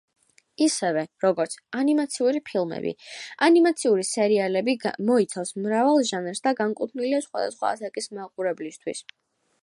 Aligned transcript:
ისევე, 0.65 1.01
როგორც 1.23 1.51
ანიმაციური 1.81 2.39
ფილმები, 2.47 2.93
ანიმაციური 3.47 4.05
სერიალები 4.13 4.75
მოიცავს 5.09 5.53
მრავალ 5.65 6.01
ჟანრს 6.11 6.41
და 6.47 6.53
განკუთვნილია 6.61 7.21
სხვადასხვა 7.27 7.69
ასაკის 7.73 8.11
მაყურებლისთვის. 8.21 9.03